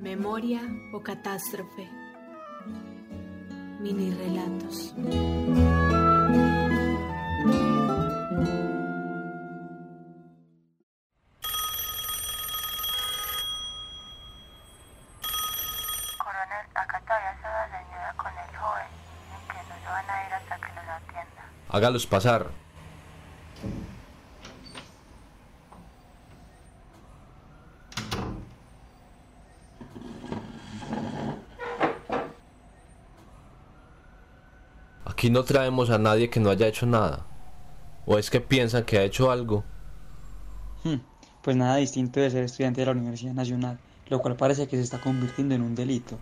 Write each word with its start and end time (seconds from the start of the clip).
Memoria 0.00 0.60
o 0.92 1.00
catástrofe. 1.00 1.88
Mini 3.80 4.10
relatos. 4.10 4.94
Coronel, 16.18 16.66
acá 16.74 17.00
todavía 17.00 17.34
se 17.40 17.48
da 17.48 17.64
señora 17.66 18.14
con 18.16 18.32
el 18.32 18.56
joven 18.56 18.88
y 19.32 19.38
que 19.50 19.58
no 19.68 19.74
se 19.82 19.88
van 19.88 20.10
a 20.10 20.26
ir 20.26 20.32
hasta 20.34 20.56
que 20.56 20.70
los 20.76 20.88
atienda. 20.88 21.42
Hágalos 21.68 22.06
pasar. 22.06 22.62
Aquí 35.22 35.30
no 35.30 35.44
traemos 35.44 35.88
a 35.90 35.98
nadie 35.98 36.30
que 36.30 36.40
no 36.40 36.50
haya 36.50 36.66
hecho 36.66 36.84
nada. 36.84 37.24
¿O 38.06 38.18
es 38.18 38.28
que 38.28 38.40
piensan 38.40 38.82
que 38.82 38.98
ha 38.98 39.04
hecho 39.04 39.30
algo? 39.30 39.62
Hmm, 40.82 40.96
Pues 41.44 41.56
nada 41.56 41.76
distinto 41.76 42.18
de 42.18 42.28
ser 42.28 42.42
estudiante 42.42 42.80
de 42.80 42.86
la 42.86 42.90
Universidad 42.90 43.32
Nacional, 43.32 43.78
lo 44.08 44.18
cual 44.18 44.34
parece 44.34 44.66
que 44.66 44.76
se 44.76 44.82
está 44.82 45.00
convirtiendo 45.00 45.54
en 45.54 45.62
un 45.62 45.76
delito. 45.76 46.18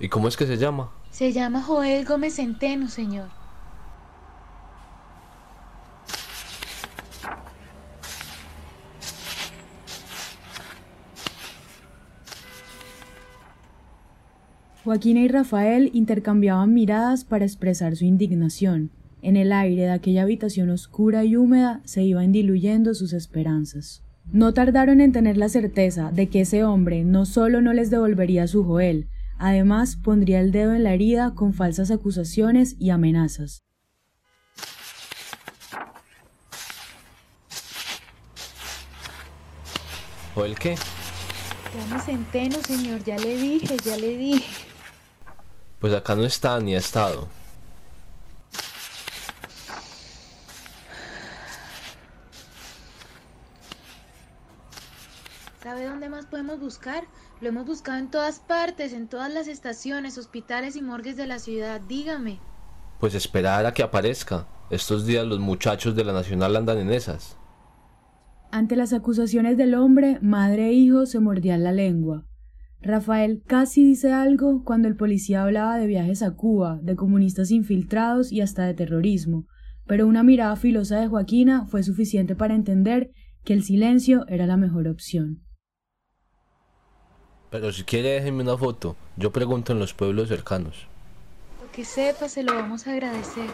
¿Y 0.00 0.08
cómo 0.08 0.28
es 0.28 0.36
que 0.38 0.46
se 0.46 0.56
llama? 0.56 0.92
Se 1.10 1.30
llama 1.30 1.60
Joel 1.60 2.06
Gómez 2.06 2.36
Centeno, 2.36 2.88
señor. 2.88 3.28
Joaquina 14.84 15.20
y 15.20 15.28
Rafael 15.28 15.90
intercambiaban 15.94 16.74
miradas 16.74 17.24
para 17.24 17.46
expresar 17.46 17.96
su 17.96 18.04
indignación. 18.04 18.90
En 19.22 19.38
el 19.38 19.50
aire 19.50 19.84
de 19.84 19.90
aquella 19.90 20.24
habitación 20.24 20.68
oscura 20.68 21.24
y 21.24 21.36
húmeda 21.36 21.80
se 21.84 22.02
iban 22.02 22.32
diluyendo 22.32 22.92
sus 22.92 23.14
esperanzas. 23.14 24.02
No 24.30 24.52
tardaron 24.52 25.00
en 25.00 25.12
tener 25.12 25.38
la 25.38 25.48
certeza 25.48 26.10
de 26.12 26.28
que 26.28 26.42
ese 26.42 26.64
hombre 26.64 27.02
no 27.02 27.24
solo 27.24 27.62
no 27.62 27.72
les 27.72 27.88
devolvería 27.88 28.46
su 28.46 28.62
Joel, 28.62 29.08
además 29.38 29.96
pondría 29.96 30.40
el 30.40 30.52
dedo 30.52 30.74
en 30.74 30.84
la 30.84 30.92
herida 30.92 31.34
con 31.34 31.54
falsas 31.54 31.90
acusaciones 31.90 32.76
y 32.78 32.90
amenazas. 32.90 33.62
¿O 40.34 40.44
el 40.44 40.58
qué? 40.58 40.76
Centeno, 42.04 42.58
señor, 42.60 43.02
ya 43.02 43.16
le 43.16 43.36
dije, 43.38 43.76
ya 43.82 43.96
le 43.96 44.16
dije. 44.16 44.63
Pues 45.84 45.92
acá 45.92 46.14
no 46.14 46.24
está 46.24 46.58
ni 46.60 46.74
ha 46.74 46.78
estado. 46.78 47.28
¿Sabe 55.62 55.84
dónde 55.84 56.08
más 56.08 56.24
podemos 56.24 56.58
buscar? 56.58 57.04
Lo 57.42 57.50
hemos 57.50 57.66
buscado 57.66 57.98
en 57.98 58.10
todas 58.10 58.40
partes, 58.40 58.94
en 58.94 59.08
todas 59.08 59.30
las 59.30 59.46
estaciones, 59.46 60.16
hospitales 60.16 60.74
y 60.76 60.80
morgues 60.80 61.18
de 61.18 61.26
la 61.26 61.38
ciudad. 61.38 61.82
Dígame. 61.82 62.40
Pues 62.98 63.14
esperar 63.14 63.66
a 63.66 63.74
que 63.74 63.82
aparezca. 63.82 64.46
Estos 64.70 65.04
días 65.04 65.26
los 65.26 65.38
muchachos 65.38 65.94
de 65.94 66.04
la 66.04 66.14
Nacional 66.14 66.56
andan 66.56 66.78
en 66.78 66.92
esas. 66.92 67.36
Ante 68.50 68.74
las 68.74 68.94
acusaciones 68.94 69.58
del 69.58 69.74
hombre, 69.74 70.18
madre 70.22 70.68
e 70.68 70.72
hijo 70.72 71.04
se 71.04 71.20
mordían 71.20 71.62
la 71.62 71.72
lengua. 71.72 72.24
Rafael 72.84 73.42
casi 73.46 73.82
dice 73.82 74.12
algo 74.12 74.62
cuando 74.62 74.88
el 74.88 74.96
policía 74.96 75.42
hablaba 75.42 75.78
de 75.78 75.86
viajes 75.86 76.22
a 76.22 76.36
Cuba, 76.36 76.78
de 76.82 76.96
comunistas 76.96 77.50
infiltrados 77.50 78.30
y 78.30 78.42
hasta 78.42 78.66
de 78.66 78.74
terrorismo, 78.74 79.46
pero 79.86 80.06
una 80.06 80.22
mirada 80.22 80.54
filosa 80.56 81.00
de 81.00 81.08
Joaquina 81.08 81.64
fue 81.64 81.82
suficiente 81.82 82.36
para 82.36 82.54
entender 82.54 83.10
que 83.42 83.54
el 83.54 83.62
silencio 83.62 84.26
era 84.28 84.46
la 84.46 84.58
mejor 84.58 84.86
opción. 84.88 85.42
Pero 87.50 87.72
si 87.72 87.84
quiere 87.84 88.10
déjenme 88.10 88.42
una 88.42 88.58
foto. 88.58 88.96
Yo 89.16 89.32
pregunto 89.32 89.72
en 89.72 89.78
los 89.78 89.94
pueblos 89.94 90.28
cercanos. 90.28 90.86
Lo 91.62 91.70
que 91.72 91.86
sepa, 91.86 92.28
se 92.28 92.42
lo 92.42 92.54
vamos 92.54 92.86
a 92.86 92.92
agradecer. 92.92 93.48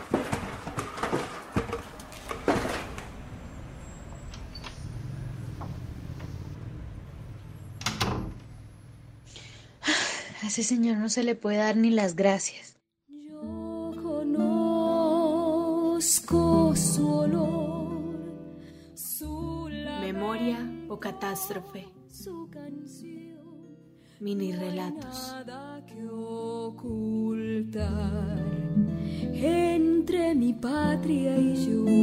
A 10.43 10.47
ese 10.47 10.63
señor 10.63 10.97
no 10.97 11.09
se 11.11 11.23
le 11.23 11.35
puede 11.35 11.59
dar 11.59 11.77
ni 11.77 11.91
las 11.91 12.17
gracias. 12.17 12.79
Yo 13.09 13.93
conozco 14.03 15.15
su 16.75 17.07
olor, 17.09 17.91
su 18.95 19.69
Memoria 20.01 20.59
o 20.89 20.99
catástrofe. 20.99 21.87
su 22.11 22.49
canción. 22.51 23.77
Mini 24.19 24.53
relatos. 24.53 25.29
Nada 25.33 25.85
que 25.87 26.07
ocultar 26.09 27.71
entre 29.33 30.35
mi 30.35 30.53
patria 30.55 31.37
y 31.39 31.67
yo. 31.67 32.00